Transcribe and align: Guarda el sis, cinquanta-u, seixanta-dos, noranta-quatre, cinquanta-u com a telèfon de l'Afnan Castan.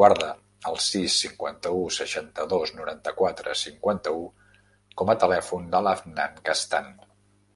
Guarda 0.00 0.30
el 0.70 0.78
sis, 0.86 1.18
cinquanta-u, 1.26 1.84
seixanta-dos, 1.98 2.74
noranta-quatre, 2.80 3.56
cinquanta-u 3.64 4.28
com 5.02 5.16
a 5.16 5.20
telèfon 5.28 5.74
de 5.78 5.86
l'Afnan 5.90 6.46
Castan. 6.52 6.96